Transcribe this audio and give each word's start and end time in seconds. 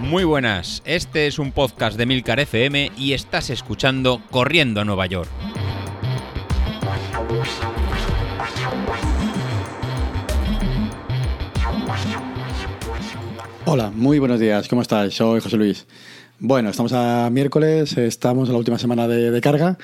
Muy 0.00 0.24
buenas, 0.24 0.82
este 0.86 1.26
es 1.26 1.38
un 1.38 1.52
podcast 1.52 1.98
de 1.98 2.06
Milcar 2.06 2.40
FM 2.40 2.92
y 2.96 3.12
estás 3.12 3.50
escuchando 3.50 4.22
Corriendo 4.30 4.80
a 4.80 4.84
Nueva 4.84 5.04
York. 5.06 5.28
Hola, 13.66 13.90
muy 13.94 14.18
buenos 14.18 14.40
días, 14.40 14.66
¿cómo 14.66 14.80
estás? 14.80 15.12
Soy 15.12 15.40
José 15.40 15.58
Luis. 15.58 15.86
Bueno, 16.38 16.70
estamos 16.70 16.94
a 16.94 17.28
miércoles, 17.30 17.98
estamos 17.98 18.48
en 18.48 18.54
la 18.54 18.58
última 18.58 18.78
semana 18.78 19.06
de, 19.06 19.40
carga 19.42 19.76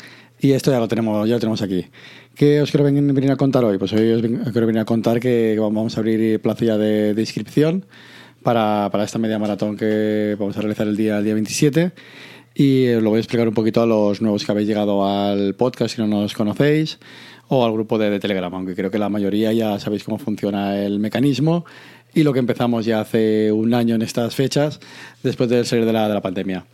y 0.44 0.52
esto 0.52 0.70
ya 0.70 0.78
lo 0.78 0.88
tenemos, 0.88 1.26
ya 1.26 1.36
lo 1.36 1.40
tenemos 1.40 1.62
aquí. 1.62 1.86
¿Qué 2.34 2.60
os 2.60 2.70
quiero 2.70 2.84
venir, 2.84 3.30
a 3.30 3.36
contar 3.36 3.64
hoy? 3.64 3.78
Pues 3.78 3.94
hoy 3.94 4.12
os 4.12 4.20
quiero 4.52 4.66
venir 4.66 4.82
a 4.82 4.84
contar 4.84 5.18
que 5.18 5.56
vamos 5.58 5.96
a 5.96 6.00
abrir 6.00 6.38
plaza 6.42 6.76
de, 6.76 7.14
de 7.14 7.22
inscripción 7.22 7.86
para, 8.42 8.90
para, 8.92 9.04
esta 9.04 9.18
media 9.18 9.38
maratón 9.38 9.74
que 9.74 10.36
vamos 10.38 10.54
a 10.58 10.60
realizar 10.60 10.86
el 10.86 10.98
día, 10.98 11.16
el 11.16 11.24
día 11.24 11.32
27 11.32 11.92
y 12.54 12.92
lo 13.00 13.08
voy 13.08 13.16
a 13.16 13.20
explicar 13.20 13.48
un 13.48 13.54
poquito 13.54 13.80
a 13.80 13.86
los 13.86 14.20
nuevos 14.20 14.44
que 14.44 14.52
habéis 14.52 14.68
llegado 14.68 15.08
al 15.08 15.54
podcast 15.54 15.96
si 15.96 16.02
no 16.02 16.08
nos 16.08 16.34
conocéis 16.34 16.98
o 17.48 17.64
al 17.64 17.72
grupo 17.72 17.96
de, 17.96 18.10
de 18.10 18.20
Telegram, 18.20 18.54
aunque 18.54 18.74
creo 18.74 18.90
que 18.90 18.98
la 18.98 19.08
mayoría 19.08 19.50
ya 19.54 19.78
sabéis 19.78 20.04
cómo 20.04 20.18
funciona 20.18 20.78
el 20.78 20.98
mecanismo 20.98 21.64
y 22.14 22.22
lo 22.22 22.32
que 22.32 22.38
empezamos 22.38 22.84
ya 22.84 23.00
hace 23.00 23.50
un 23.52 23.74
año 23.74 23.94
en 23.94 24.02
estas 24.02 24.34
fechas, 24.34 24.80
después 25.22 25.48
de 25.50 25.64
salir 25.64 25.84
de 25.84 25.92
la, 25.92 26.08
de 26.08 26.14
la 26.14 26.22
pandemia. 26.22 26.64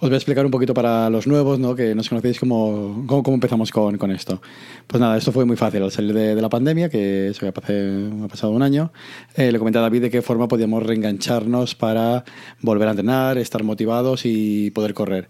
Os 0.00 0.08
voy 0.08 0.14
a 0.14 0.16
explicar 0.16 0.44
un 0.44 0.50
poquito 0.50 0.74
para 0.74 1.08
los 1.08 1.26
nuevos, 1.26 1.58
¿no? 1.58 1.74
que 1.74 1.94
nos 1.94 2.08
conocéis 2.08 2.38
cómo, 2.38 3.04
cómo, 3.06 3.34
empezamos 3.34 3.70
con, 3.70 3.96
con, 3.96 4.10
esto. 4.10 4.42
Pues 4.86 5.00
nada, 5.00 5.16
esto 5.16 5.32
fue 5.32 5.44
muy 5.44 5.56
fácil 5.56 5.82
al 5.82 5.90
salir 5.90 6.12
de, 6.12 6.34
de 6.34 6.42
la 6.42 6.48
pandemia, 6.48 6.88
que 6.88 7.32
ya 7.40 7.48
ha 7.48 8.28
pasado 8.28 8.52
un 8.52 8.62
año. 8.62 8.92
Eh, 9.36 9.50
le 9.50 9.58
comenté 9.58 9.78
a 9.78 9.82
David 9.82 10.02
de 10.02 10.10
qué 10.10 10.20
forma 10.20 10.48
podíamos 10.48 10.82
reengancharnos 10.82 11.74
para 11.74 12.24
volver 12.60 12.88
a 12.88 12.90
entrenar, 12.90 13.38
estar 13.38 13.62
motivados 13.62 14.22
y 14.24 14.70
poder 14.72 14.94
correr. 14.94 15.28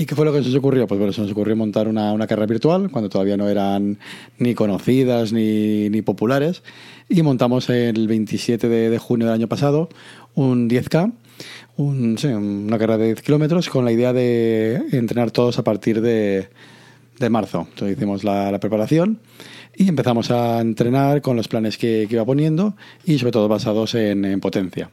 ¿Y 0.00 0.06
qué 0.06 0.14
fue 0.14 0.24
lo 0.24 0.32
que 0.32 0.38
se 0.38 0.46
nos 0.46 0.54
ocurrió? 0.54 0.86
Pues 0.86 0.96
bueno, 0.96 1.12
se 1.12 1.20
nos 1.20 1.32
ocurrió 1.32 1.56
montar 1.56 1.88
una, 1.88 2.12
una 2.12 2.28
carrera 2.28 2.46
virtual 2.46 2.88
cuando 2.88 3.10
todavía 3.10 3.36
no 3.36 3.48
eran 3.48 3.98
ni 4.38 4.54
conocidas 4.54 5.32
ni, 5.32 5.90
ni 5.90 6.02
populares. 6.02 6.62
Y 7.08 7.22
montamos 7.22 7.68
el 7.68 8.06
27 8.06 8.68
de, 8.68 8.98
junio 8.98 9.26
del 9.26 9.34
año 9.34 9.48
pasado 9.48 9.88
un 10.36 10.70
10K, 10.70 11.12
un, 11.78 12.16
sí, 12.16 12.28
una 12.28 12.78
carrera 12.78 12.98
de 12.98 13.06
10 13.06 13.22
kilómetros 13.22 13.68
con 13.68 13.84
la 13.84 13.90
idea 13.90 14.12
de 14.12 14.76
entrenar 14.92 15.32
todos 15.32 15.58
a 15.58 15.64
partir 15.64 16.00
de, 16.00 16.48
de 17.18 17.28
marzo. 17.28 17.66
Entonces 17.68 17.96
hicimos 17.96 18.22
la, 18.22 18.56
preparación 18.60 19.18
y 19.74 19.88
empezamos 19.88 20.30
a 20.30 20.60
entrenar 20.60 21.22
con 21.22 21.36
los 21.36 21.48
planes 21.48 21.76
que, 21.76 22.06
iba 22.08 22.24
poniendo 22.24 22.76
y 23.04 23.18
sobre 23.18 23.32
todo 23.32 23.48
basados 23.48 23.96
en 23.96 24.38
potencia 24.38 24.92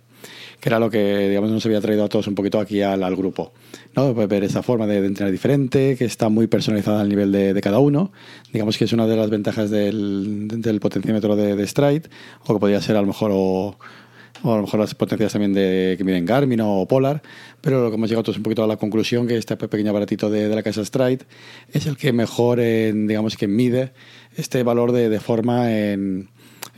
que 0.59 0.69
era 0.69 0.79
lo 0.79 0.89
que 0.89 1.29
digamos 1.29 1.51
nos 1.51 1.65
había 1.65 1.81
traído 1.81 2.03
a 2.03 2.09
todos 2.09 2.27
un 2.27 2.35
poquito 2.35 2.59
aquí 2.59 2.81
al, 2.81 3.03
al 3.03 3.15
grupo. 3.15 3.53
¿no? 3.95 4.13
Ver 4.13 4.43
esa 4.43 4.63
forma 4.63 4.87
de, 4.87 5.01
de, 5.01 5.07
entrenar 5.07 5.31
diferente, 5.31 5.95
que 5.97 6.05
está 6.05 6.29
muy 6.29 6.47
personalizada 6.47 7.01
al 7.01 7.09
nivel 7.09 7.31
de, 7.31 7.53
de, 7.53 7.61
cada 7.61 7.79
uno. 7.79 8.11
Digamos 8.51 8.77
que 8.77 8.85
es 8.85 8.93
una 8.93 9.07
de 9.07 9.15
las 9.15 9.29
ventajas 9.29 9.69
del, 9.69 10.47
del 10.47 10.79
potenciómetro 10.79 11.35
de, 11.35 11.55
de 11.55 11.67
Stride, 11.67 12.03
o 12.45 12.53
que 12.53 12.59
podría 12.59 12.81
ser 12.81 12.97
a 12.97 13.01
lo 13.01 13.07
mejor 13.07 13.31
o, 13.33 13.77
o 14.43 14.53
a 14.53 14.55
lo 14.57 14.63
mejor 14.63 14.79
las 14.79 14.93
potencias 14.95 15.33
también 15.33 15.53
de, 15.53 15.95
que 15.97 16.03
miden 16.03 16.25
Garmin 16.25 16.61
o 16.61 16.85
Polar, 16.87 17.21
pero 17.61 17.83
lo 17.83 17.89
que 17.89 17.95
hemos 17.95 18.09
llegado 18.09 18.23
todos 18.23 18.37
un 18.37 18.43
poquito 18.43 18.63
a 18.63 18.67
la 18.67 18.77
conclusión 18.77 19.27
que 19.27 19.37
este 19.37 19.57
pequeño 19.57 19.89
aparatito 19.91 20.29
de, 20.29 20.47
de 20.47 20.55
la 20.55 20.63
casa 20.63 20.83
Stride 20.83 21.25
es 21.71 21.85
el 21.85 21.97
que 21.97 22.13
mejor, 22.13 22.59
en, 22.59 23.07
digamos 23.07 23.37
que 23.37 23.47
mide 23.47 23.93
este 24.35 24.63
valor 24.63 24.91
de, 24.91 25.09
de 25.09 25.19
forma 25.19 25.71
en 25.71 26.29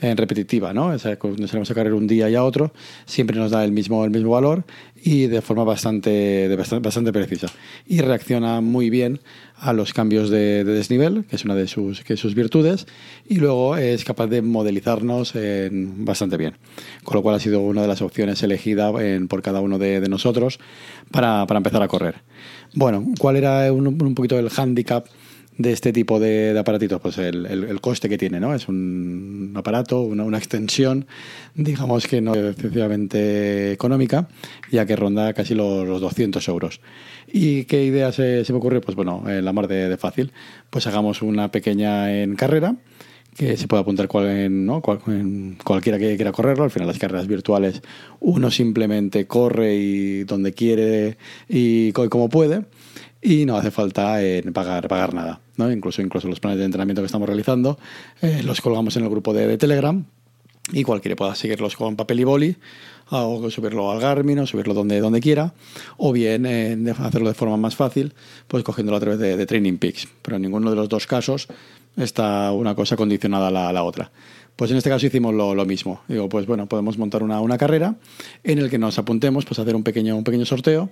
repetitiva, 0.01 0.73
¿no? 0.73 0.87
O 0.87 0.99
sea, 0.99 1.13
a 1.13 1.17
correr 1.17 1.93
un 1.93 2.07
día 2.07 2.29
y 2.29 2.35
a 2.35 2.43
otro, 2.43 2.73
siempre 3.05 3.37
nos 3.37 3.51
da 3.51 3.63
el 3.65 3.71
mismo, 3.71 4.05
el 4.05 4.11
mismo 4.11 4.29
valor 4.31 4.63
y 5.03 5.27
de 5.27 5.41
forma 5.41 5.63
bastante, 5.63 6.09
de 6.09 6.55
bastante, 6.55 7.11
precisa. 7.11 7.47
Y 7.87 8.01
reacciona 8.01 8.61
muy 8.61 8.89
bien 8.89 9.19
a 9.59 9.73
los 9.73 9.93
cambios 9.93 10.29
de, 10.29 10.63
de, 10.63 10.73
desnivel, 10.73 11.25
que 11.25 11.35
es 11.35 11.45
una 11.45 11.55
de 11.55 11.67
sus, 11.67 12.03
que 12.03 12.17
sus 12.17 12.35
virtudes, 12.35 12.85
y 13.27 13.35
luego 13.37 13.77
es 13.77 14.05
capaz 14.05 14.27
de 14.27 14.41
modelizarnos 14.41 15.35
en, 15.35 16.05
bastante 16.05 16.37
bien. 16.37 16.57
Con 17.03 17.15
lo 17.15 17.23
cual 17.23 17.35
ha 17.35 17.39
sido 17.39 17.61
una 17.61 17.81
de 17.81 17.87
las 17.87 18.01
opciones 18.01 18.41
elegidas 18.43 18.93
en, 19.01 19.27
por 19.27 19.41
cada 19.41 19.61
uno 19.61 19.79
de, 19.79 20.07
nosotros 20.07 20.59
para, 21.11 21.45
para, 21.47 21.57
empezar 21.57 21.81
a 21.81 21.87
correr. 21.87 22.15
Bueno, 22.73 23.03
¿cuál 23.19 23.35
era 23.35 23.71
un, 23.73 23.87
un 23.87 24.15
poquito 24.15 24.37
el 24.37 24.49
handicap? 24.55 25.07
De 25.57 25.71
este 25.71 25.93
tipo 25.93 26.19
de, 26.19 26.53
de 26.53 26.59
aparatitos? 26.59 27.01
Pues 27.01 27.17
el, 27.17 27.45
el, 27.45 27.63
el, 27.63 27.81
coste 27.81 28.09
que 28.09 28.17
tiene, 28.17 28.39
¿no? 28.39 28.53
Es 28.53 28.67
un 28.67 29.53
aparato, 29.55 30.01
una, 30.01 30.23
una, 30.23 30.37
extensión, 30.37 31.07
digamos 31.55 32.07
que 32.07 32.21
no 32.21 32.35
es 32.35 32.53
excesivamente 32.53 33.71
económica, 33.71 34.27
ya 34.71 34.85
que 34.85 34.95
ronda 34.95 35.33
casi 35.33 35.55
los, 35.55 35.87
los 35.87 36.01
200 36.01 36.47
euros. 36.47 36.81
¿Y 37.31 37.65
qué 37.65 37.83
idea 37.83 38.11
se, 38.11 38.45
se 38.45 38.53
me 38.53 38.59
ocurrió? 38.59 38.81
Pues 38.81 38.95
bueno, 38.95 39.23
en 39.27 39.43
la 39.43 39.53
mar 39.53 39.67
de, 39.67 39.89
de, 39.89 39.97
fácil. 39.97 40.31
Pues 40.69 40.87
hagamos 40.87 41.21
una 41.21 41.51
pequeña 41.51 42.21
en 42.21 42.35
carrera, 42.35 42.77
que 43.37 43.55
se 43.55 43.67
puede 43.67 43.81
apuntar 43.81 44.07
cual, 44.07 44.65
¿no? 44.65 44.81
cual, 44.81 44.99
cualquiera 45.63 45.99
que 45.99 46.15
quiera 46.15 46.31
correrlo. 46.31 46.63
Al 46.63 46.71
final 46.71 46.87
las 46.87 46.97
carreras 46.97 47.27
virtuales 47.27 47.81
uno 48.19 48.49
simplemente 48.49 49.27
corre 49.27 49.75
y 49.75 50.23
donde 50.23 50.53
quiere 50.53 51.17
y 51.47 51.91
como 51.91 52.29
puede 52.29 52.65
y 53.21 53.45
no 53.45 53.57
hace 53.57 53.71
falta 53.71 54.23
eh, 54.23 54.43
pagar, 54.53 54.87
pagar 54.87 55.13
nada. 55.13 55.39
¿no? 55.57 55.71
Incluso, 55.71 56.01
incluso 56.01 56.27
los 56.27 56.39
planes 56.39 56.59
de 56.59 56.65
entrenamiento 56.65 57.01
que 57.01 57.07
estamos 57.07 57.27
realizando 57.27 57.77
eh, 58.21 58.41
los 58.43 58.61
colgamos 58.61 58.95
en 58.95 59.03
el 59.03 59.09
grupo 59.09 59.33
de, 59.33 59.57
Telegram 59.57 60.03
y 60.71 60.83
cualquiera 60.83 61.15
pueda 61.15 61.33
seguirlos 61.35 61.75
con 61.75 61.95
papel 61.95 62.19
y 62.19 62.23
boli 62.23 62.55
o 63.09 63.49
subirlo 63.49 63.89
al 63.89 64.01
Garmin 64.01 64.39
o 64.39 64.45
subirlo 64.45 64.73
donde, 64.73 64.99
donde 64.99 65.21
quiera 65.21 65.53
o 65.95 66.11
bien 66.11 66.45
eh, 66.45 66.77
hacerlo 66.99 67.29
de 67.29 67.33
forma 67.33 67.55
más 67.55 67.75
fácil 67.75 68.13
pues 68.47 68.63
cogiéndolo 68.63 68.97
a 68.97 68.99
través 68.99 69.19
de, 69.19 69.37
de 69.37 69.45
Training 69.45 69.77
Peaks. 69.77 70.07
Pero 70.21 70.35
en 70.35 70.43
ninguno 70.43 70.69
de 70.69 70.75
los 70.75 70.89
dos 70.89 71.07
casos 71.07 71.47
está 71.95 72.51
una 72.51 72.75
cosa 72.75 72.95
condicionada 72.95 73.47
a 73.47 73.51
la, 73.51 73.69
a 73.69 73.73
la 73.73 73.83
otra. 73.83 74.11
Pues 74.57 74.71
en 74.71 74.77
este 74.77 74.89
caso 74.89 75.05
hicimos 75.05 75.35
lo, 75.35 75.53
lo, 75.53 75.65
mismo. 75.65 76.01
Digo, 76.07 76.27
pues 76.29 76.47
bueno, 76.47 76.67
podemos 76.67 76.97
montar 76.97 77.21
una, 77.21 77.39
una 77.41 77.59
carrera 77.59 77.95
en 78.43 78.57
el 78.57 78.71
que 78.71 78.79
nos 78.79 78.97
apuntemos, 78.97 79.45
pues 79.45 79.59
hacer 79.59 79.75
un 79.75 79.83
pequeño, 79.83 80.17
un 80.17 80.23
pequeño 80.23 80.45
sorteo 80.45 80.89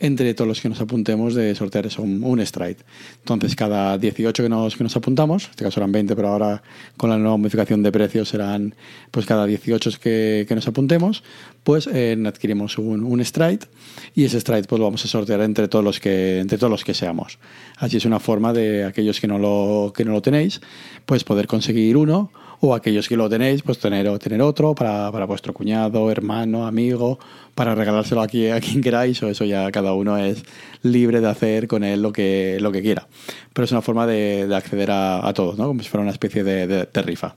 entre 0.00 0.32
todos 0.34 0.48
los 0.48 0.60
que 0.60 0.68
nos 0.68 0.80
apuntemos 0.80 1.34
de 1.34 1.54
sortear 1.54 1.86
eso, 1.86 2.02
un, 2.02 2.24
un 2.24 2.44
stride. 2.44 2.78
Entonces, 3.18 3.54
cada 3.54 3.98
18 3.98 4.42
que 4.42 4.48
nos, 4.48 4.76
que 4.76 4.82
nos 4.82 4.96
apuntamos, 4.96 5.44
en 5.44 5.50
este 5.50 5.64
caso 5.64 5.78
eran 5.80 5.92
20, 5.92 6.16
pero 6.16 6.28
ahora 6.28 6.62
con 6.96 7.10
la 7.10 7.18
nueva 7.18 7.36
modificación 7.36 7.82
de 7.82 7.92
precios 7.92 8.30
serán 8.30 8.74
pues 9.10 9.26
cada 9.26 9.46
18 9.46 9.90
que, 10.00 10.46
que 10.48 10.54
nos 10.54 10.66
apuntemos, 10.66 11.22
pues 11.62 11.88
eh, 11.92 12.16
adquirimos 12.26 12.78
un, 12.78 13.04
un 13.04 13.24
stride 13.24 13.66
y 14.14 14.24
ese 14.24 14.40
stride 14.40 14.64
pues 14.64 14.78
lo 14.78 14.86
vamos 14.86 15.04
a 15.04 15.08
sortear 15.08 15.40
entre 15.42 15.68
todos 15.68 15.84
los 15.84 16.00
que 16.00 16.38
entre 16.40 16.58
todos 16.58 16.70
los 16.70 16.84
que 16.84 16.94
seamos. 16.94 17.38
Así 17.76 17.96
es 17.96 18.04
una 18.04 18.20
forma 18.20 18.52
de 18.52 18.84
aquellos 18.84 19.20
que 19.20 19.26
no 19.26 19.38
lo 19.38 19.92
que 19.94 20.04
no 20.04 20.12
lo 20.12 20.22
tenéis, 20.22 20.60
pues 21.06 21.24
poder 21.24 21.46
conseguir 21.46 21.96
uno 21.96 22.30
o 22.60 22.74
aquellos 22.74 23.08
que 23.08 23.16
lo 23.16 23.28
tenéis, 23.28 23.62
pues 23.62 23.78
tener, 23.78 24.18
tener 24.18 24.42
otro 24.42 24.74
para, 24.74 25.10
para 25.10 25.24
vuestro 25.24 25.54
cuñado, 25.54 26.10
hermano, 26.10 26.66
amigo, 26.66 27.18
para 27.54 27.74
regalárselo 27.74 28.20
a 28.20 28.28
quien 28.28 28.80
queráis, 28.82 29.22
o 29.22 29.28
eso 29.28 29.46
ya 29.46 29.70
cada 29.72 29.94
uno 29.94 30.18
es 30.18 30.42
libre 30.82 31.20
de 31.20 31.28
hacer 31.28 31.66
con 31.66 31.84
él 31.84 32.02
lo 32.02 32.12
que, 32.12 32.58
lo 32.60 32.70
que 32.70 32.82
quiera. 32.82 33.08
Pero 33.54 33.64
es 33.64 33.72
una 33.72 33.80
forma 33.80 34.06
de, 34.06 34.46
de 34.46 34.54
acceder 34.54 34.90
a, 34.90 35.26
a 35.26 35.32
todos, 35.32 35.56
¿no? 35.56 35.68
como 35.68 35.82
si 35.82 35.88
fuera 35.88 36.02
una 36.02 36.12
especie 36.12 36.44
de, 36.44 36.66
de, 36.66 36.88
de 36.92 37.02
rifa. 37.02 37.36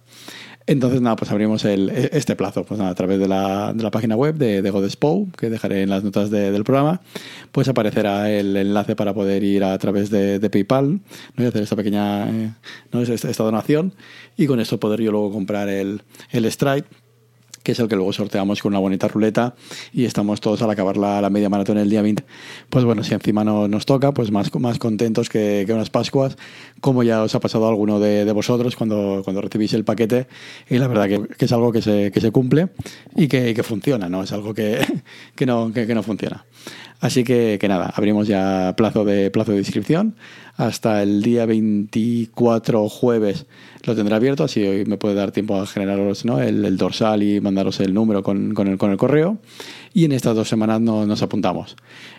Entonces, 0.66 1.02
nada, 1.02 1.18
pues 1.18 1.30
abrimos 1.30 1.66
el, 1.66 1.90
este 1.90 2.36
plazo 2.36 2.64
pues 2.64 2.80
nada, 2.80 2.92
a 2.92 2.96
través 2.96 3.20
de 3.20 3.28
la, 3.28 3.74
de 3.74 3.84
la 3.84 3.92
página 3.92 4.16
web 4.16 4.36
de, 4.36 4.62
de 4.62 4.70
Godespo, 4.70 5.28
que 5.38 5.50
dejaré 5.50 5.82
en 5.82 5.90
las 5.90 6.04
notas 6.04 6.30
de, 6.30 6.52
del 6.52 6.64
programa, 6.64 7.02
pues 7.52 7.68
aparecerá 7.68 8.32
el 8.32 8.56
enlace 8.56 8.96
para 8.96 9.14
poder 9.14 9.44
ir 9.44 9.64
a 9.64 9.78
través 9.78 10.10
de, 10.10 10.40
de 10.40 10.50
PayPal 10.50 11.02
¿no? 11.36 11.44
y 11.44 11.48
hacer 11.48 11.64
esta 11.64 11.76
pequeña 11.76 12.30
eh, 12.30 12.54
¿no? 12.92 13.02
esta, 13.02 13.30
esta, 13.30 13.44
donación 13.44 13.94
y 14.38 14.48
con 14.48 14.62
esto 14.62 14.80
poder 14.80 15.02
yo 15.02 15.12
luego 15.12 15.32
comprar 15.32 15.68
el, 15.68 16.02
el 16.32 16.50
Stripe 16.50 16.88
que 17.64 17.72
es 17.72 17.80
el 17.80 17.88
que 17.88 17.96
luego 17.96 18.14
sorteamos 18.14 18.62
con 18.62 18.74
una 18.74 18.80
bonita 18.80 19.08
ruleta 19.08 19.56
y 19.94 20.06
estamos 20.06 20.42
todos 20.42 20.62
al 20.62 20.70
acabar 20.70 20.98
la, 20.98 21.22
la 21.22 21.30
media 21.30 21.50
maratón 21.50 21.78
el 21.78 21.90
día 21.90 22.02
20. 22.02 22.24
Pues 22.70 22.86
bueno, 22.86 23.04
si 23.04 23.14
encima 23.14 23.44
no, 23.44 23.68
nos 23.68 23.86
toca, 23.86 24.14
pues 24.14 24.32
más, 24.32 24.54
más 24.56 24.80
contentos 24.80 25.30
que, 25.30 25.64
que, 25.66 25.74
unas 25.74 25.90
Pascuas, 25.90 26.38
como 26.82 27.04
ya 27.04 27.24
os 27.24 27.34
ha 27.36 27.40
pasado 27.40 27.68
alguno 27.68 28.00
de, 28.00 28.26
de, 28.26 28.32
vosotros 28.32 28.76
cuando, 28.76 29.22
cuando 29.24 29.42
recibís 29.42 29.74
el 29.74 29.86
paquete. 29.86 30.28
Y 30.70 30.78
la 30.78 30.88
verdad 30.88 31.08
que, 31.08 31.28
que 31.36 31.46
es 31.46 31.52
algo 31.52 31.72
que 31.72 31.82
se, 31.82 32.12
que 32.12 32.20
se 32.20 32.32
cumple 32.32 32.70
y 33.16 33.28
que, 33.28 33.54
que, 33.54 33.64
funciona, 33.64 34.10
¿no? 34.10 34.24
Es 34.24 34.32
algo 34.34 34.54
que, 34.54 34.80
que, 35.36 35.46
no, 35.46 35.72
que 35.72 35.96
no 35.96 36.04
funciona. 36.04 36.46
Así 37.04 37.26
que, 37.26 37.58
que, 37.60 37.68
nada, 37.68 37.92
abrimos 37.94 38.30
ya 38.30 38.76
plazo 38.78 39.04
de, 39.04 39.30
plazo 39.30 39.52
de 39.52 39.58
inscripción. 39.58 40.16
Hasta 40.56 41.04
el 41.04 41.22
día 41.22 41.46
24 41.46 42.88
jueves 42.88 43.46
lo 43.84 43.94
tendré 43.94 44.16
abierto, 44.16 44.46
así 44.46 44.66
hoy 44.66 44.86
me 44.86 44.96
puede 44.96 45.14
dar 45.14 45.34
tiempo 45.34 45.60
a 45.60 45.68
generaros 45.68 46.24
¿no? 46.24 46.40
el, 46.40 46.78
dorsal 46.78 47.22
y 47.22 47.42
mandaros 47.42 47.82
el 47.82 47.94
número 47.94 48.24
con, 48.24 48.54
con, 48.54 48.70
el, 48.70 48.78
con 48.78 48.92
el 48.92 48.96
correo. 48.96 49.38
Y 49.94 50.06
en 50.06 50.14
estas 50.14 50.34
dos 50.34 50.48
semanas 50.48 50.80
no, 50.80 51.06
nos 51.06 51.22
apuntamos. 51.22 51.76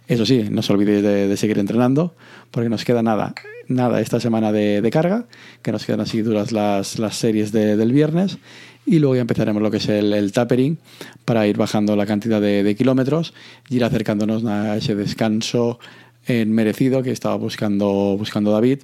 Eso 0.07 0.27
sí, 0.27 0.49
no 0.51 0.61
os 0.61 0.69
olvidéis 0.69 1.03
de, 1.03 1.35
seguir 1.39 1.59
entrenando, 1.59 2.15
porque 2.51 2.69
nos 2.69 2.85
queda 2.85 3.03
nada, 3.03 3.33
nada 3.69 4.01
esta 4.01 4.21
semana 4.21 4.53
de, 4.53 4.89
carga, 4.93 5.27
que 5.63 5.73
nos 5.73 5.85
quedan 5.85 6.01
así 6.01 6.23
duras 6.23 6.53
las, 6.53 6.99
las 6.99 7.17
series 7.17 7.53
de, 7.53 7.77
del 7.77 7.93
viernes 7.93 8.39
y 8.87 8.99
luego 8.99 9.15
ya 9.15 9.23
empezaremos 9.23 9.63
lo 9.63 9.71
que 9.71 9.79
es 9.79 9.89
el, 9.89 10.33
tapering 10.33 10.79
para 11.25 11.47
ir 11.47 11.57
bajando 11.57 11.97
la 11.97 12.07
cantidad 12.07 12.41
de, 12.41 12.63
de 12.63 12.75
kilómetros 12.75 13.33
y 13.69 13.77
ir 13.77 13.85
acercándonos 13.85 14.45
a 14.45 14.77
ese 14.77 14.95
descanso 14.95 15.79
en 16.27 16.53
merecido 16.53 17.03
que 17.03 17.11
estaba 17.11 17.37
buscando, 17.37 18.17
buscando 18.19 18.51
David, 18.51 18.81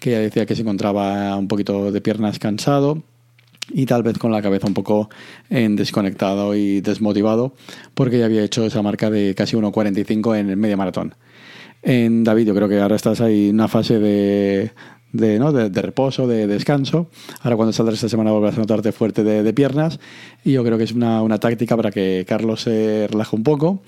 que 0.00 0.12
ya 0.12 0.18
decía 0.18 0.46
que 0.46 0.54
se 0.54 0.62
encontraba 0.62 1.36
un 1.36 1.48
poquito 1.48 1.90
de 1.90 2.00
piernas 2.00 2.38
cansado 2.38 3.02
y 3.70 3.86
tal 3.86 4.02
vez 4.02 4.18
con 4.18 4.30
la 4.30 4.42
cabeza 4.42 4.66
un 4.66 4.74
poco 4.74 5.08
en 5.50 5.76
desconectado 5.76 6.54
y 6.54 6.80
desmotivado 6.80 7.54
porque 7.94 8.18
ya 8.18 8.26
había 8.26 8.44
hecho 8.44 8.64
esa 8.66 8.82
marca 8.82 9.10
de 9.10 9.34
casi 9.34 9.56
1.45 9.56 10.38
en 10.38 10.50
el 10.50 10.56
medio 10.56 10.76
maratón. 10.76 11.14
En 11.84 12.24
David 12.24 12.46
yo 12.46 12.54
creo 12.54 12.68
que 12.68 12.80
ahora 12.80 12.96
estás 12.96 13.20
ahí 13.20 13.50
en 13.50 13.56
una 13.56 13.68
fase 13.68 13.98
de, 13.98 14.72
de, 15.12 15.38
¿no? 15.38 15.52
de, 15.52 15.68
de 15.68 15.82
reposo, 15.82 16.26
de, 16.26 16.46
descanso. 16.46 17.10
Ahora 17.42 17.56
cuando 17.56 17.74
saldrás 17.74 17.96
esta 17.96 18.08
semana 18.08 18.32
volverás 18.32 18.56
a 18.56 18.60
notarte 18.60 18.90
fuerte 18.90 19.22
de, 19.22 19.42
de 19.42 19.52
piernas 19.52 20.00
y 20.44 20.52
yo 20.52 20.64
creo 20.64 20.78
que 20.78 20.84
es 20.84 20.92
una, 20.92 21.20
una, 21.22 21.38
táctica 21.38 21.76
para 21.76 21.90
que 21.90 22.24
Carlos 22.26 22.62
se 22.62 23.06
relaje 23.10 23.36
un 23.36 23.42
poco, 23.42 23.82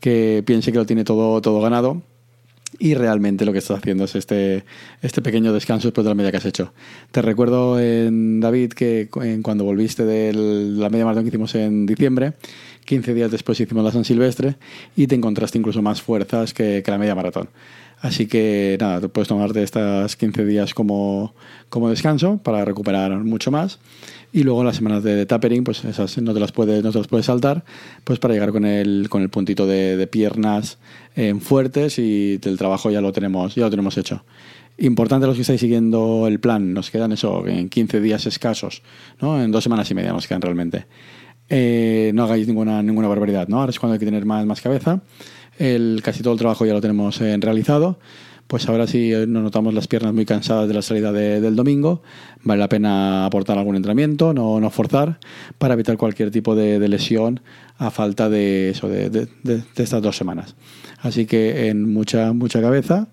que 0.00 0.42
piense 0.44 0.72
que 0.72 0.78
lo 0.78 0.86
tiene 0.86 1.04
todo, 1.04 1.40
todo 1.40 1.60
ganado 1.60 2.02
y 2.78 2.94
realmente 2.94 3.44
lo 3.44 3.52
que 3.52 3.58
estás 3.58 3.78
haciendo 3.78 4.04
es 4.04 4.14
este, 4.16 4.64
este 5.00 5.22
pequeño 5.22 5.52
descanso 5.52 5.88
después 5.88 6.04
de 6.04 6.10
la 6.10 6.14
media 6.14 6.30
que 6.30 6.38
has 6.38 6.44
hecho. 6.44 6.72
Te 7.10 7.22
recuerdo, 7.22 7.80
en 7.80 8.40
David, 8.40 8.72
que 8.72 9.08
en 9.22 9.42
cuando 9.42 9.64
volviste 9.64 10.04
de 10.04 10.32
la 10.32 10.90
media 10.90 11.04
maratón 11.04 11.24
que 11.24 11.28
hicimos 11.28 11.54
en 11.54 11.86
diciembre, 11.86 12.34
15 12.86 13.12
días 13.12 13.30
después 13.30 13.60
hicimos 13.60 13.84
la 13.84 13.92
San 13.92 14.04
Silvestre 14.04 14.56
y 14.96 15.06
te 15.06 15.14
encontraste 15.14 15.58
incluso 15.58 15.82
más 15.82 16.00
fuerzas 16.00 16.54
que, 16.54 16.82
que 16.82 16.90
la 16.90 16.98
media 16.98 17.14
maratón. 17.14 17.50
Así 18.00 18.26
que 18.26 18.76
nada, 18.80 19.00
tú 19.00 19.10
puedes 19.10 19.28
tomarte 19.28 19.62
estas 19.62 20.16
15 20.16 20.44
días 20.44 20.74
como, 20.74 21.34
como 21.68 21.88
descanso 21.88 22.38
para 22.42 22.64
recuperar 22.64 23.16
mucho 23.24 23.50
más. 23.50 23.78
Y 24.32 24.42
luego 24.42 24.64
las 24.64 24.76
semanas 24.76 25.02
de, 25.02 25.16
de, 25.16 25.24
tapering, 25.24 25.64
pues 25.64 25.84
esas 25.84 26.18
no 26.18 26.34
te 26.34 26.40
las 26.40 26.52
puedes, 26.52 26.84
no 26.84 26.92
te 26.92 26.98
las 26.98 27.06
puedes 27.06 27.26
saltar, 27.26 27.64
pues 28.04 28.18
para 28.18 28.34
llegar 28.34 28.52
con 28.52 28.66
el, 28.66 29.08
con 29.08 29.22
el 29.22 29.30
puntito 29.30 29.66
de, 29.66 29.96
de 29.96 30.06
piernas 30.06 30.78
eh, 31.14 31.34
fuertes 31.40 31.98
y 31.98 32.38
el 32.42 32.58
trabajo 32.58 32.90
ya 32.90 33.00
lo 33.00 33.12
tenemos, 33.12 33.54
ya 33.54 33.64
lo 33.64 33.70
tenemos 33.70 33.96
hecho. 33.96 34.24
Importante 34.78 35.26
los 35.26 35.36
que 35.36 35.42
estáis 35.42 35.60
siguiendo 35.60 36.26
el 36.26 36.38
plan, 36.38 36.74
nos 36.74 36.90
quedan 36.90 37.12
eso 37.12 37.46
en 37.46 37.70
15 37.70 38.00
días 38.02 38.26
escasos, 38.26 38.82
¿no? 39.22 39.42
En 39.42 39.50
dos 39.50 39.64
semanas 39.64 39.90
y 39.90 39.94
media 39.94 40.12
nos 40.12 40.26
quedan 40.26 40.42
realmente. 40.42 40.84
Eh, 41.48 42.10
no 42.14 42.24
hagáis 42.24 42.46
ninguna, 42.46 42.82
ninguna 42.82 43.08
barbaridad, 43.08 43.48
¿no? 43.48 43.60
Ahora 43.60 43.70
es 43.70 43.78
cuando 43.78 43.94
hay 43.94 43.98
que 43.98 44.06
tener 44.06 44.24
más, 44.24 44.44
más 44.46 44.60
cabeza. 44.60 45.00
El, 45.58 46.00
casi 46.02 46.22
todo 46.22 46.32
el 46.32 46.38
trabajo 46.38 46.66
ya 46.66 46.74
lo 46.74 46.80
tenemos 46.80 47.20
eh, 47.20 47.36
realizado 47.40 47.98
pues 48.46 48.68
ahora 48.68 48.86
sí 48.86 49.12
nos 49.26 49.42
notamos 49.42 49.74
las 49.74 49.88
piernas 49.88 50.14
muy 50.14 50.24
cansadas 50.24 50.68
de 50.68 50.74
la 50.74 50.82
salida 50.82 51.12
de, 51.12 51.40
del 51.40 51.56
domingo, 51.56 52.02
vale 52.44 52.60
la 52.60 52.68
pena 52.68 53.26
aportar 53.26 53.58
algún 53.58 53.76
entrenamiento, 53.76 54.32
no, 54.32 54.60
no 54.60 54.70
forzar, 54.70 55.18
para 55.58 55.74
evitar 55.74 55.96
cualquier 55.96 56.30
tipo 56.30 56.54
de, 56.54 56.78
lesión 56.88 57.40
a 57.78 57.90
falta 57.90 58.28
de, 58.28 58.72
de, 59.10 59.28
de, 59.42 59.62
estas 59.76 60.00
dos 60.00 60.16
semanas. 60.16 60.54
Así 61.00 61.26
que 61.26 61.68
en 61.68 61.92
mucha, 61.92 62.32
mucha 62.32 62.60
cabeza 62.60 63.08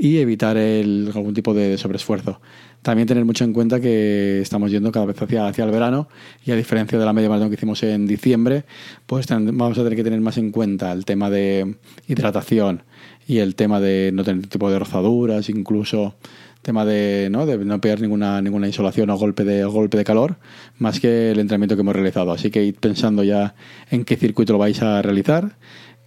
y 0.00 0.18
evitar 0.18 0.56
el, 0.56 1.12
algún 1.14 1.34
tipo 1.34 1.52
de, 1.52 1.76
sobreesfuerzo. 1.76 2.40
También 2.80 3.06
tener 3.06 3.26
mucho 3.26 3.44
en 3.44 3.52
cuenta 3.52 3.78
que 3.78 4.40
estamos 4.40 4.70
yendo 4.70 4.90
cada 4.90 5.04
vez 5.04 5.20
hacia, 5.20 5.46
hacia 5.46 5.64
el 5.64 5.70
verano 5.70 6.08
y 6.46 6.50
a 6.52 6.56
diferencia 6.56 6.98
de 6.98 7.04
la 7.04 7.12
media 7.12 7.28
maratón 7.28 7.50
que 7.50 7.56
hicimos 7.56 7.82
en 7.82 8.06
diciembre, 8.06 8.64
pues 9.04 9.26
vamos 9.28 9.76
a 9.76 9.82
tener 9.82 9.96
que 9.96 10.04
tener 10.04 10.20
más 10.22 10.38
en 10.38 10.50
cuenta 10.50 10.90
el 10.92 11.04
tema 11.04 11.28
de 11.28 11.76
hidratación, 12.08 12.82
y 13.30 13.38
el 13.38 13.54
tema 13.54 13.78
de 13.78 14.10
no 14.12 14.24
tener 14.24 14.48
tipo 14.48 14.68
de 14.72 14.80
rozaduras, 14.80 15.48
incluso 15.50 16.16
tema 16.62 16.84
de 16.84 17.28
no, 17.30 17.46
no 17.46 17.80
pegar 17.80 18.00
ninguna, 18.00 18.42
ninguna 18.42 18.66
insolación 18.66 19.08
o 19.10 19.16
golpe 19.16 19.44
de, 19.44 19.64
golpe 19.64 19.96
de 19.96 20.04
calor, 20.04 20.36
más 20.78 20.98
que 20.98 21.30
el 21.30 21.38
entrenamiento 21.38 21.76
que 21.76 21.82
hemos 21.82 21.94
realizado. 21.94 22.32
Así 22.32 22.50
que 22.50 22.64
id 22.64 22.74
pensando 22.80 23.22
ya 23.22 23.54
en 23.88 24.04
qué 24.04 24.16
circuito 24.16 24.52
lo 24.52 24.58
vais 24.58 24.82
a 24.82 25.00
realizar, 25.00 25.56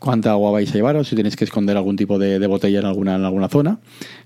cuánta 0.04 0.32
agua 0.32 0.52
vais 0.52 0.70
a 0.70 0.74
llevar 0.74 0.98
o 0.98 1.06
si 1.06 1.16
tenéis 1.16 1.38
que 1.38 1.46
esconder 1.46 1.78
algún 1.78 1.96
tipo 1.96 2.20
de, 2.20 2.38
de 2.38 2.48
botella 2.48 2.80
en 2.80 2.86
alguna, 2.86 3.16
en 3.16 3.24
alguna 3.24 3.48
zona, 3.48 3.80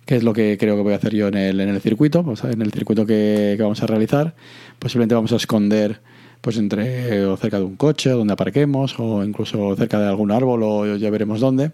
que 0.07 0.15
es 0.15 0.23
lo 0.23 0.33
que 0.33 0.57
creo 0.59 0.75
que 0.75 0.81
voy 0.81 0.93
a 0.93 0.95
hacer 0.95 1.13
yo 1.13 1.27
en 1.27 1.35
el, 1.35 1.59
en 1.59 1.69
el 1.69 1.79
circuito, 1.81 2.23
pues 2.23 2.43
en 2.45 2.63
el 2.63 2.71
circuito 2.71 3.05
que, 3.05 3.53
que 3.55 3.61
vamos 3.61 3.83
a 3.83 3.85
realizar. 3.85 4.33
Posiblemente 4.79 5.13
vamos 5.13 5.33
a 5.33 5.35
esconder 5.35 6.01
pues 6.41 6.57
entre 6.57 7.25
o 7.25 7.37
cerca 7.37 7.59
de 7.59 7.65
un 7.65 7.75
coche 7.75 8.09
donde 8.09 8.33
aparquemos 8.33 8.95
o 8.97 9.23
incluso 9.23 9.75
cerca 9.75 9.99
de 9.99 10.07
algún 10.07 10.31
árbol 10.31 10.63
o 10.63 10.95
ya 10.95 11.11
veremos 11.11 11.41
dónde 11.41 11.71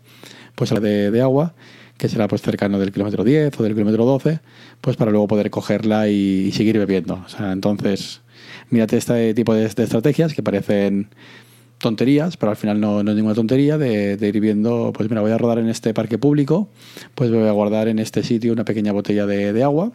pues 0.55 0.71
de, 0.71 1.09
de 1.09 1.21
agua 1.21 1.53
que 1.97 2.09
será 2.09 2.27
pues 2.27 2.41
cercano 2.41 2.79
del 2.79 2.91
kilómetro 2.91 3.23
10 3.23 3.57
o 3.57 3.63
del 3.63 3.73
kilómetro 3.73 4.03
12 4.03 4.39
pues 4.81 4.97
para 4.97 5.11
luego 5.11 5.27
poder 5.27 5.49
cogerla 5.49 6.09
y, 6.09 6.47
y 6.47 6.51
seguir 6.51 6.77
bebiendo 6.77 7.23
o 7.25 7.29
sea, 7.29 7.51
entonces 7.51 8.21
mírate 8.69 8.97
este 8.97 9.33
tipo 9.33 9.53
de, 9.53 9.67
de, 9.67 9.83
estrategias 9.83 10.33
que 10.33 10.43
parecen 10.43 11.09
tonterías, 11.83 12.37
pero 12.37 12.49
al 12.49 12.55
final 12.55 12.79
no, 12.79 13.03
no 13.03 13.11
es 13.11 13.15
ninguna 13.15 13.35
tontería 13.35 13.77
de, 13.77 14.17
ir 14.19 14.39
viendo, 14.39 14.91
pues 14.93 15.09
mira, 15.09 15.21
voy 15.21 15.31
a 15.31 15.37
rodar 15.37 15.59
en 15.59 15.69
este 15.69 15.93
parque 15.93 16.17
público, 16.17 16.69
pues 17.13 17.29
voy 17.29 17.47
a 17.47 17.51
guardar 17.51 17.87
en 17.89 17.99
este 17.99 18.23
sitio 18.23 18.53
una 18.53 18.65
pequeña 18.65 18.91
botella 18.91 19.27
de, 19.27 19.53
de 19.53 19.63
agua 19.63 19.91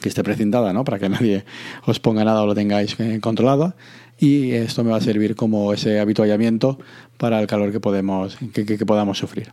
que 0.00 0.08
esté 0.08 0.24
precintada, 0.24 0.72
¿no? 0.72 0.84
Para 0.84 0.98
que 0.98 1.08
nadie 1.08 1.44
os 1.86 2.00
ponga 2.00 2.24
nada 2.24 2.42
o 2.42 2.46
lo 2.46 2.54
tengáis 2.54 2.98
eh, 2.98 3.20
controlada. 3.20 3.76
Y 4.18 4.52
esto 4.52 4.84
me 4.84 4.90
va 4.90 4.96
a 4.96 5.00
servir 5.00 5.36
como 5.36 5.72
ese 5.72 6.00
habituallamiento 6.00 6.78
para 7.18 7.40
el 7.40 7.46
calor 7.46 7.72
que, 7.72 7.80
podemos, 7.80 8.36
que, 8.52 8.64
que 8.64 8.86
podamos 8.86 9.18
sufrir. 9.18 9.52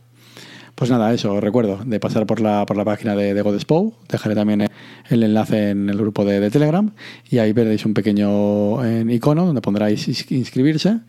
Pues 0.74 0.90
nada, 0.90 1.12
eso, 1.12 1.40
recuerdo 1.40 1.80
de 1.84 2.00
pasar 2.00 2.26
por 2.26 2.40
la, 2.40 2.64
por 2.64 2.76
la 2.76 2.84
página 2.84 3.14
de, 3.14 3.34
de 3.34 3.42
Godespo. 3.42 3.92
Dejaré 4.08 4.34
también 4.34 4.68
el 5.08 5.22
enlace 5.22 5.70
en 5.70 5.90
el 5.90 5.98
grupo 5.98 6.24
de, 6.24 6.50
Telegram 6.50 6.90
y 7.28 7.38
ahí 7.38 7.52
veréis 7.52 7.84
un 7.84 7.94
pequeño 7.94 9.10
icono 9.10 9.46
donde 9.46 9.60
pondráis 9.60 10.08
inscribirse 10.30 11.00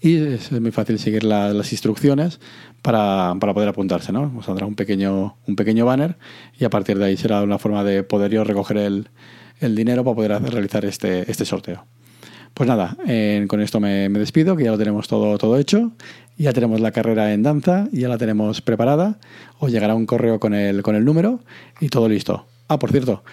y 0.00 0.16
es 0.16 0.52
muy 0.52 0.70
fácil 0.72 0.98
seguir 0.98 1.24
la, 1.24 1.52
las 1.52 1.72
instrucciones 1.72 2.40
para, 2.82 3.34
para, 3.38 3.54
poder 3.54 3.68
apuntarse. 3.68 4.12
¿no? 4.12 4.32
Os 4.36 4.46
saldrá 4.46 4.66
un 4.66 4.74
pequeño, 4.74 5.36
un 5.46 5.56
pequeño 5.56 5.84
banner 5.86 6.16
y 6.58 6.64
a 6.64 6.70
partir 6.70 6.98
de 6.98 7.04
ahí 7.04 7.16
será 7.16 7.42
una 7.42 7.58
forma 7.58 7.84
de 7.84 8.02
poder 8.02 8.30
yo 8.32 8.44
recoger 8.44 8.78
el, 8.78 9.08
el 9.60 9.76
dinero 9.76 10.04
para 10.04 10.16
poder 10.16 10.42
realizar 10.52 10.84
este, 10.84 11.30
este 11.30 11.44
sorteo. 11.44 11.86
Pues 12.60 12.68
nada, 12.68 12.94
con 13.48 13.62
esto 13.62 13.80
me, 13.80 14.10
despido, 14.10 14.54
que 14.54 14.64
ya 14.64 14.70
lo 14.70 14.76
tenemos 14.76 15.08
todo, 15.08 15.38
todo 15.38 15.56
hecho. 15.56 15.92
Ya 16.36 16.52
tenemos 16.52 16.78
la 16.78 16.90
carrera 16.90 17.32
en 17.32 17.42
danza, 17.42 17.88
ya 17.90 18.06
la 18.06 18.18
tenemos 18.18 18.60
preparada. 18.60 19.18
Os 19.60 19.72
llegará 19.72 19.94
un 19.94 20.04
correo 20.04 20.38
con 20.38 20.52
el, 20.52 20.82
con 20.82 20.94
el 20.94 21.02
número 21.02 21.40
y 21.80 21.88
todo 21.88 22.06
listo. 22.06 22.44
Ah, 22.68 22.78
por 22.78 22.90
cierto, 22.90 23.24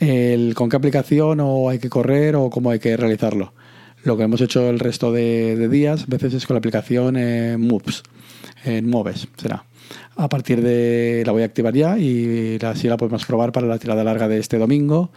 el, 0.00 0.56
¿con 0.56 0.68
qué 0.68 0.74
aplicación 0.74 1.38
o 1.38 1.68
hay 1.68 1.78
que 1.78 1.88
correr 1.88 2.34
o 2.34 2.50
cómo 2.50 2.72
hay 2.72 2.80
que 2.80 2.96
realizarlo? 2.96 3.52
Lo 4.02 4.16
que 4.16 4.24
hemos 4.24 4.40
hecho 4.40 4.68
el 4.68 4.80
resto 4.80 5.12
de, 5.12 5.68
días, 5.68 6.02
a 6.02 6.06
veces 6.08 6.34
es 6.34 6.46
con 6.48 6.56
la 6.56 6.58
aplicación 6.58 7.14
eh, 7.16 7.56
Moves, 7.56 8.02
en 8.64 8.90
Moves 8.90 9.28
será. 9.36 9.64
A 10.16 10.28
partir 10.28 10.60
de 10.60 11.22
la 11.24 11.30
voy 11.30 11.42
a 11.42 11.44
activar 11.44 11.72
ya 11.72 11.98
y 11.98 12.58
así 12.64 12.88
la 12.88 12.96
podemos 12.96 13.24
probar 13.26 13.52
para 13.52 13.68
la 13.68 13.78
tirada 13.78 14.02
larga 14.02 14.26
de 14.26 14.40
este 14.40 14.58
domingo, 14.58 15.12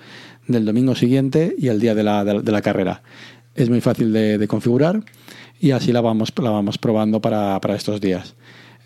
del 0.47 0.65
domingo 0.65 0.93
siguiente 0.93 1.55
y 1.57 1.69
el 1.69 1.79
día 1.79 1.95
de 1.95 2.03
la, 2.03 2.23
de 2.23 2.51
la 2.51 2.61
carrera. 2.61 3.01
Es 3.55 3.69
muy 3.69 3.81
fácil 3.81 4.13
de, 4.13 4.47
configurar 4.47 5.01
y 5.59 5.71
así 5.71 5.91
la 5.91 6.01
vamos, 6.01 6.31
probando 6.31 7.21
para 7.21 7.75
estos 7.75 7.99
días. 8.01 8.35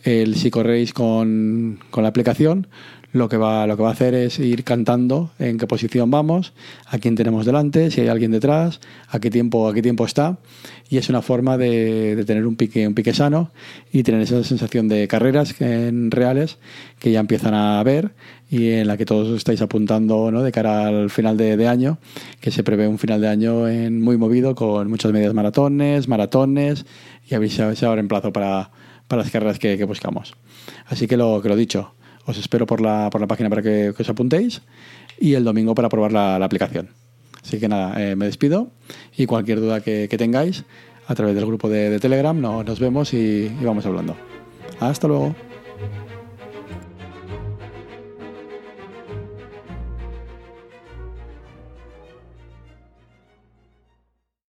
El, 0.04 0.36
si 0.36 0.50
corréis 0.50 0.94
con, 0.94 1.80
con 1.90 2.04
la 2.04 2.10
aplicación, 2.10 2.68
lo 3.12 3.28
que, 3.28 3.38
va, 3.38 3.66
lo 3.66 3.76
que 3.76 3.84
va 3.84 3.90
a 3.90 3.94
hacer 3.94 4.14
es 4.14 4.38
ir 4.38 4.64
cantando 4.64 5.32
en 5.40 5.58
qué 5.58 5.66
posición 5.66 6.12
vamos, 6.12 6.54
a 6.86 7.00
quién 7.00 7.16
tenemos 7.16 7.46
delante, 7.46 7.90
si 7.90 8.02
hay 8.02 8.08
alguien 8.08 8.32
detrás, 8.32 8.80
a 9.08 9.20
qué 9.20 9.32
tiempo, 9.32 9.68
a 9.68 9.74
qué 9.74 9.82
tiempo 9.82 10.06
está. 10.06 10.38
Y 10.90 10.98
es 10.98 11.10
una 11.10 11.22
forma 11.22 11.58
de, 11.58 12.16
de 12.16 12.26
tener 12.26 12.46
un 12.46 12.56
pique, 12.56 12.88
un 12.88 12.94
pique 12.94 13.14
sano 13.14 13.52
y 13.92 14.04
tener 14.04 14.22
esa 14.22 14.44
sensación 14.44 14.88
de 14.88 15.08
carreras 15.08 15.60
en 15.60 16.12
reales 16.12 16.58
que 17.00 17.12
ya 17.12 17.20
empiezan 17.20 17.54
a 17.54 17.82
ver 17.84 18.12
y 18.50 18.72
en 18.72 18.88
la 18.88 18.98
que 18.98 19.06
todos 19.06 19.36
estáis 19.36 19.62
apuntando 19.62 20.32
¿no? 20.32 20.42
de 20.44 20.52
cara 20.52 20.88
al 20.88 21.10
final 21.10 21.38
de, 21.38 21.68
año, 21.68 22.00
que 22.42 22.52
se 22.52 22.64
prevé 22.64 22.88
un 22.88 22.98
final 22.98 23.22
de 23.22 23.28
año 23.28 23.66
muy 23.92 24.18
movido 24.18 24.56
con 24.56 24.90
muchas 24.90 25.12
medias 25.12 25.34
maratones, 25.34 26.08
maratones 26.08 26.86
y 27.28 27.50
si 27.50 27.86
ahora 27.86 28.02
en 28.02 28.08
plazo 28.08 28.34
para, 28.34 28.72
para 29.10 29.24
las 29.24 29.32
carreras 29.32 29.60
que, 29.60 29.84
buscamos. 29.84 30.36
Así 30.86 31.08
que 31.08 31.18
lo, 31.18 31.42
que 31.42 31.50
lo 31.50 31.58
dicho, 31.58 31.94
os 32.26 32.38
espero 32.38 32.66
por 32.66 32.80
la, 32.80 33.10
por 33.10 33.20
la 33.20 33.28
página 33.28 33.50
para 33.50 33.62
que, 33.62 33.90
os 33.90 34.10
apuntéis 34.10 34.62
y 35.20 35.34
el 35.34 35.44
domingo 35.44 35.76
para 35.76 35.90
probar 35.90 36.14
la, 36.14 36.36
aplicación. 36.36 36.92
Así 37.44 37.60
que 37.60 37.68
nada, 37.68 38.00
eh, 38.02 38.16
me 38.16 38.26
despido 38.26 38.72
y 39.18 39.26
cualquier 39.26 39.60
duda 39.60 39.82
que, 39.82 40.08
tengáis 40.18 40.64
a 41.08 41.16
través 41.16 41.36
del 41.36 41.46
grupo 41.46 41.68
de, 41.68 42.00
Telegram 42.00 42.40
no, 42.40 42.64
nos 42.64 42.80
vemos 42.80 43.14
y 43.14 43.50
vamos 43.62 43.86
hablando. 43.86 44.16
Hasta 44.80 45.08
luego. 45.08 45.49